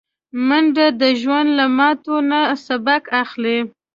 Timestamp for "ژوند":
1.21-1.49